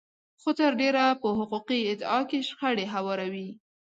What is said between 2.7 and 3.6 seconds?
هواروي.